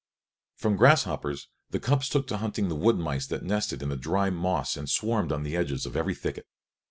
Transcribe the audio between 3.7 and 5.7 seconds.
in the dry moss and swarmed on the